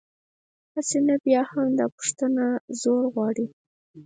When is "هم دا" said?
1.51-1.85